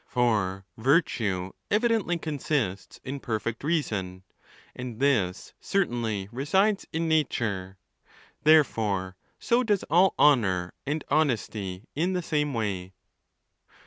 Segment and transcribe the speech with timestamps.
[0.07, 1.51] For virtue.
[1.69, 4.23] evidently con sists in perfect reason,
[4.75, 7.77] and this certainly resides in nature.
[8.43, 12.93] Therefore so does all honour and honesty in the same way.